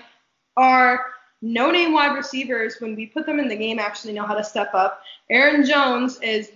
[0.57, 1.07] our
[1.43, 4.45] no name wide receivers, when we put them in the game, actually know how to
[4.45, 5.03] step up.
[5.31, 6.51] Aaron Jones is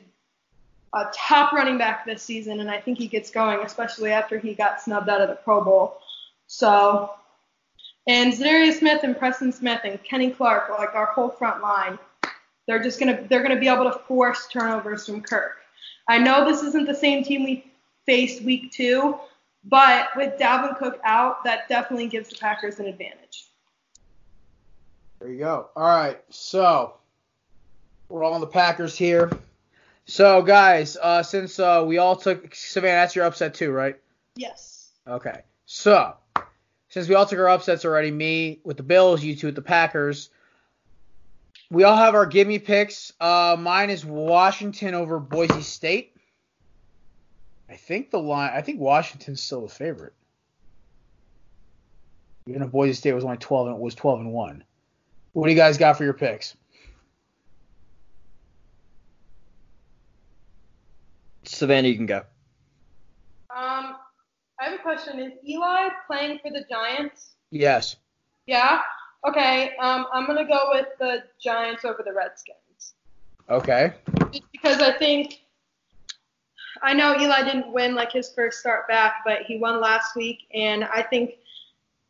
[0.95, 4.55] a top running back this season, and I think he gets going, especially after he
[4.55, 5.99] got snubbed out of the Pro Bowl.
[6.47, 7.15] So,
[8.09, 11.99] and Za'Darius Smith and Preston Smith and Kenny Clark, like our whole front line,
[12.71, 15.57] they're just gonna they're gonna be able to force turnovers from Kirk.
[16.07, 17.65] I know this isn't the same team we
[18.07, 19.19] faced week two,
[19.65, 23.47] but with Dalvin Cook out, that definitely gives the Packers an advantage.
[25.19, 25.71] There you go.
[25.75, 26.95] All right, so
[28.09, 29.33] we're all on the Packers here.
[30.07, 33.97] So guys, uh, since uh, we all took Savannah, that's your upset too, right?
[34.37, 34.93] Yes.
[35.09, 35.43] Okay.
[35.67, 36.15] So
[36.89, 39.63] since we all took our upsets already, me with the Bills, you two with the
[39.63, 40.31] Packers.
[41.71, 43.13] We all have our gimme picks.
[43.21, 46.17] Uh, mine is Washington over Boise State.
[47.69, 48.51] I think the line.
[48.53, 50.13] I think Washington's still the favorite.
[52.47, 54.65] Even if Boise State was only 12 and was 12 and one.
[55.33, 56.57] What do you guys got for your picks?
[61.45, 62.23] Savannah, you can go.
[63.51, 63.97] Um,
[64.61, 65.21] I have a question.
[65.21, 67.37] Is Eli playing for the Giants?
[67.51, 67.97] Yes.
[68.47, 68.81] Yeah.
[69.27, 69.77] Okay.
[69.77, 72.95] Um, I'm gonna go with the Giants over the Redskins.
[73.49, 73.95] Okay.
[74.33, 75.41] Just because I think
[76.83, 80.47] I know Eli didn't win like his first start back, but he won last week,
[80.55, 81.35] and I think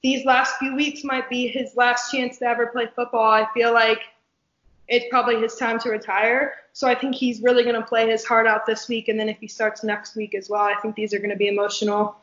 [0.02, 3.30] these last few weeks might be his last chance to ever play football.
[3.30, 4.00] I feel like
[4.88, 6.54] it's probably his time to retire.
[6.72, 9.28] So I think he's really going to play his heart out this week, and then
[9.28, 12.16] if he starts next week as well, I think these are going to be emotional,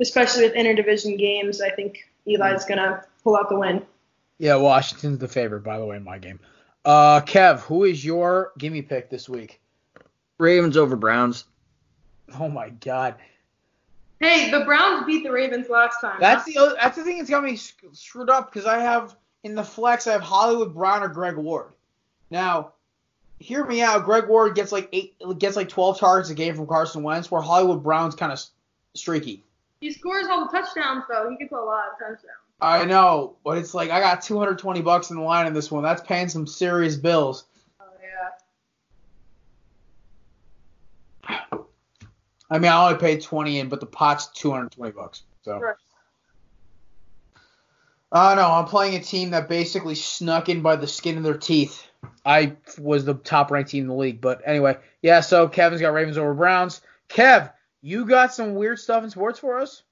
[0.00, 1.60] especially with interdivision games.
[1.60, 3.82] I think Eli's going to pull out the win.
[4.40, 6.40] Yeah, Washington's the favorite, by the way, in my game.
[6.84, 9.60] Uh, Kev, who is your gimme pick this week?
[10.38, 11.44] Ravens over Browns.
[12.38, 13.16] Oh my God,
[14.20, 16.18] Hey, the Browns beat the Ravens last time.
[16.20, 19.54] that's the other, that's the thing that's got me screwed up because I have in
[19.54, 21.72] the flex I have Hollywood Brown or Greg Ward.
[22.30, 22.72] Now,
[23.38, 24.04] hear me out.
[24.04, 27.40] Greg Ward gets like eight, gets like 12 targets a game from Carson Wentz, where
[27.40, 28.40] Hollywood Brown's kind of
[28.94, 29.42] streaky.
[29.80, 31.30] He scores all the touchdowns though.
[31.30, 32.39] He gets a lot of touchdowns.
[32.62, 35.82] I know, but it's like I got 220 bucks in the line in this one.
[35.82, 37.44] That's paying some serious bills.
[37.80, 37.86] Oh
[41.28, 41.58] yeah.
[42.50, 45.22] I mean, I only paid 20 in, but the pot's 220 bucks.
[45.42, 45.58] So.
[45.58, 45.76] Right.
[48.12, 51.38] Uh, no, I'm playing a team that basically snuck in by the skin of their
[51.38, 51.86] teeth.
[52.24, 55.20] I was the top ranked team in the league, but anyway, yeah.
[55.20, 56.80] So Kevin's got Ravens over Browns.
[57.08, 59.84] Kev, you got some weird stuff in sports for us?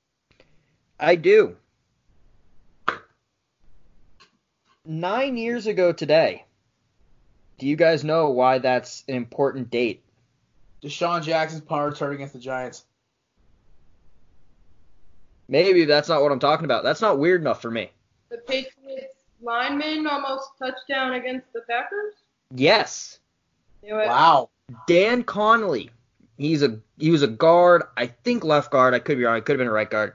[0.99, 1.57] I do.
[4.91, 6.47] Nine years ago today.
[7.59, 10.03] Do you guys know why that's an important date?
[10.82, 12.86] DeSean Jackson's punt return against the Giants.
[15.47, 16.84] Maybe that's not what I'm talking about.
[16.84, 17.91] That's not weird enough for me.
[18.30, 22.14] The Patriots lineman almost touchdown against the Packers.
[22.55, 23.18] Yes.
[23.82, 24.49] Wow.
[24.86, 25.91] Dan Connolly.
[26.39, 28.95] He's a he was a guard, I think left guard.
[28.95, 29.36] I could be wrong.
[29.36, 30.14] I could have been a right guard.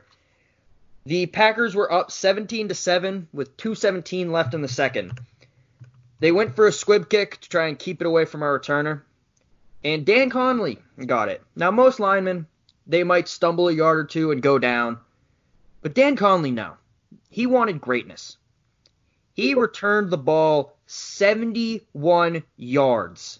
[1.06, 5.20] The Packers were up 17 to 7 with 217 left in the second.
[6.20, 9.02] They went for a squib kick to try and keep it away from our returner.
[9.84, 11.44] And Dan Connolly got it.
[11.58, 12.48] Now most linemen,
[12.88, 15.00] they might stumble a yard or two and go down.
[15.82, 16.76] But Dan Connolly no.
[17.30, 18.38] He wanted greatness.
[19.34, 23.40] He returned the ball 71 yards.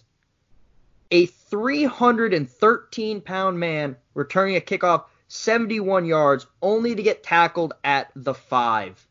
[1.10, 5.04] A 313 pound man returning a kickoff
[5.34, 9.04] 71 yards only to get tackled at the five.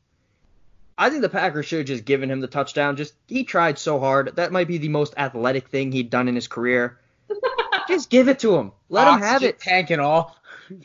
[0.98, 2.96] I think the Packers should have just given him the touchdown.
[2.96, 4.38] Just he tried so hard.
[4.38, 6.98] That might be the most athletic thing he'd done in his career.
[7.90, 8.72] just give it to him.
[8.88, 9.60] Let him have it.
[9.60, 10.36] Tank and all.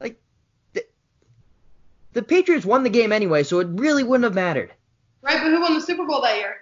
[0.00, 0.20] Like
[0.72, 0.84] the,
[2.12, 4.72] the Patriots won the game anyway, so it really wouldn't have mattered.
[5.22, 6.56] Right, but who won the Super Bowl that year?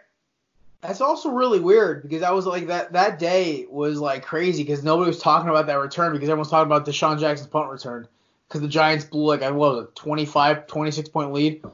[0.83, 4.83] That's also really weird because that was like that that day was like crazy because
[4.83, 8.09] nobody was talking about that return because everyone was talking about DeSean Jackson's punt return
[8.49, 11.65] because the Giants blew like what was it 25 26 point lead.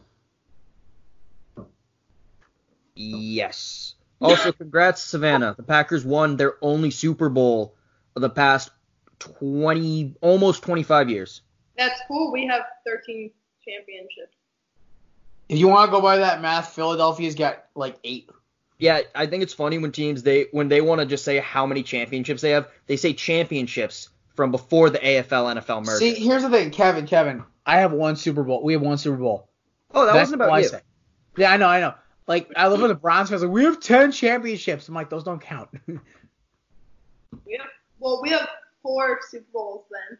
[2.94, 3.94] Yes.
[4.20, 5.54] Also, congrats, Savannah.
[5.56, 7.74] The Packers won their only Super Bowl
[8.16, 8.70] of the past
[9.20, 11.42] 20, almost 25 years.
[11.76, 12.32] That's cool.
[12.32, 13.30] We have 13
[13.64, 14.34] championships.
[15.48, 18.28] If you want to go by that math, Philadelphia's got like eight.
[18.78, 21.66] Yeah, I think it's funny when teams they when they want to just say how
[21.66, 25.98] many championships they have, they say championships from before the AFL NFL merger.
[25.98, 27.06] See, here's the thing, Kevin.
[27.06, 28.62] Kevin, I have one Super Bowl.
[28.62, 29.48] We have one Super Bowl.
[29.92, 30.68] oh, that That's wasn't all about I you.
[30.68, 30.80] say.
[31.36, 31.94] Yeah, I know, I know.
[32.28, 34.86] Like I live in the Browns because like, we have ten championships.
[34.88, 35.70] I'm like, those don't count.
[37.44, 37.68] We have,
[37.98, 38.48] well, we have
[38.82, 40.18] four Super Bowls then.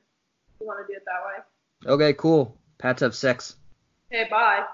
[0.60, 1.94] You want to do it that way?
[1.94, 2.56] Okay, cool.
[2.78, 3.56] Pats have six.
[4.12, 4.64] Okay, bye.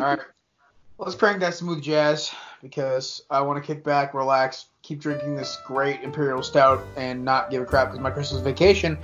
[0.00, 0.20] All right,
[0.98, 2.32] let's crank that smooth jazz
[2.62, 7.50] because I want to kick back, relax, keep drinking this great imperial stout, and not
[7.50, 8.96] give a crap because my Christmas vacation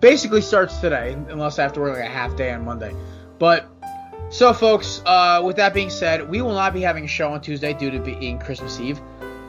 [0.00, 2.94] basically starts today, unless I have to work like a half day on Monday.
[3.40, 3.68] But
[4.28, 7.40] so, folks, uh, with that being said, we will not be having a show on
[7.40, 9.00] Tuesday due to being Christmas Eve.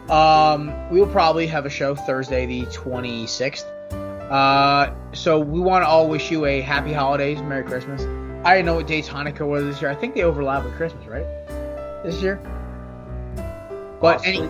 [0.09, 3.65] Um, we will probably have a show Thursday, the 26th.
[4.31, 8.01] Uh, so we want to all wish you a happy holidays, Merry Christmas.
[8.47, 9.91] I didn't know what dates Hanukkah was this year.
[9.91, 11.25] I think they overlap with Christmas, right?
[12.05, 12.39] This year.
[13.99, 14.47] But Possibly.
[14.47, 14.49] any,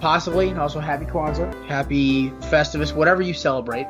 [0.00, 3.86] possibly, and also happy Kwanzaa, happy Festivus, whatever you celebrate.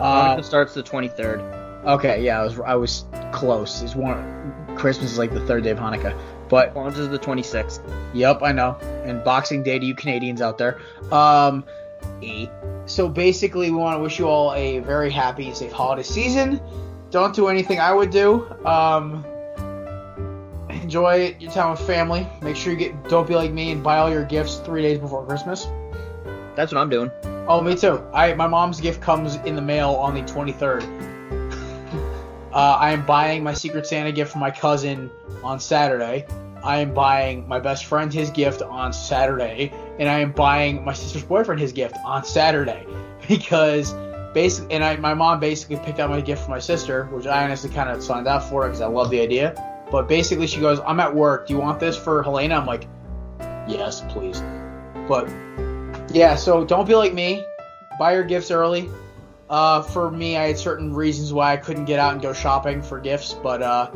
[0.00, 1.84] Uh, Hanukkah starts the 23rd.
[1.84, 3.82] okay, yeah, I was I was close.
[3.82, 7.80] It's one Christmas is like the third day of Hanukkah, but Kwanzaa is the 26th.
[8.14, 8.78] Yep, I know.
[9.04, 10.80] And Boxing Day to you Canadians out there.
[11.12, 11.64] Um.
[12.86, 16.58] So basically, we want to wish you all a very happy and safe holiday season.
[17.14, 18.44] Don't do anything I would do.
[18.66, 19.24] Um,
[20.68, 22.26] enjoy your time with family.
[22.42, 23.08] Make sure you get.
[23.08, 25.68] Don't be like me and buy all your gifts three days before Christmas.
[26.56, 27.12] That's what I'm doing.
[27.46, 28.04] Oh, me too.
[28.12, 30.82] I my mom's gift comes in the mail on the 23rd.
[32.52, 35.08] uh, I am buying my Secret Santa gift for my cousin
[35.44, 36.26] on Saturday.
[36.64, 40.94] I am buying my best friend his gift on Saturday, and I am buying my
[40.94, 42.84] sister's boyfriend his gift on Saturday
[43.28, 43.94] because
[44.34, 47.44] basically, and I, my mom basically picked out my gift for my sister, which I
[47.44, 49.54] honestly kind of signed up for because I love the idea.
[49.90, 51.46] But basically, she goes, "I'm at work.
[51.46, 52.86] Do you want this for Helena?" I'm like,
[53.66, 54.42] "Yes, please."
[55.08, 55.30] But
[56.12, 57.44] yeah, so don't be like me.
[57.98, 58.90] Buy your gifts early.
[59.48, 62.82] Uh, for me, I had certain reasons why I couldn't get out and go shopping
[62.82, 63.90] for gifts, but uh,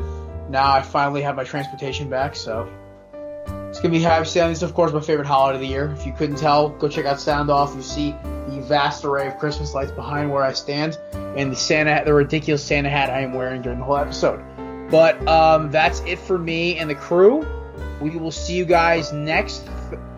[0.49, 2.71] now I finally have my transportation back, so
[3.79, 4.49] it's gonna be happy Santa.
[4.49, 5.95] This is, of course, my favorite holiday of the year.
[5.97, 7.73] If you couldn't tell, go check out Sound Off.
[7.73, 8.13] You see
[8.49, 12.61] the vast array of Christmas lights behind where I stand, and the Santa, the ridiculous
[12.61, 14.43] Santa hat I am wearing during the whole episode.
[14.91, 17.47] But um, that's it for me and the crew.
[18.01, 19.65] We will see you guys next,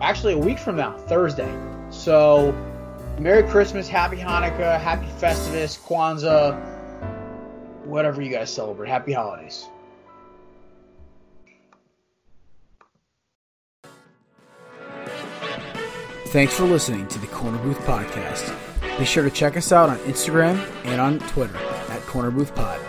[0.00, 1.56] actually a week from now, Thursday.
[1.90, 2.50] So,
[3.20, 6.60] Merry Christmas, Happy Hanukkah, Happy Festivus, Kwanzaa,
[7.84, 8.88] whatever you guys celebrate.
[8.88, 9.68] Happy holidays.
[16.32, 18.56] Thanks for listening to the Korner Booth Podcast.
[18.98, 20.56] Be sure to check us out on Instagram
[20.86, 22.80] and on Twitter at Korner Booth Pod.